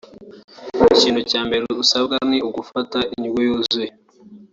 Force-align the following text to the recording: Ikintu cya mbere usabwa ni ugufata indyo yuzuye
Ikintu 0.93 1.21
cya 1.29 1.41
mbere 1.47 1.63
usabwa 1.83 2.15
ni 2.29 2.37
ugufata 2.47 2.99
indyo 3.13 3.31
yuzuye 3.47 3.89